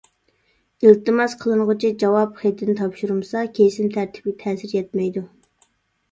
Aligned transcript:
ئىلتىماس 0.85 1.33
قىلىنغۇچى 1.41 1.91
جاۋاب 2.03 2.31
خېتىنى 2.39 2.75
تاپشۇرمىسا، 2.79 3.43
كېسىم 3.57 3.91
تەرتىپىگە 3.97 4.33
تەسىر 4.45 4.73
يەتمەيدۇ. 4.79 5.23